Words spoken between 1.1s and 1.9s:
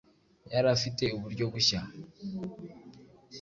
uburyo bushya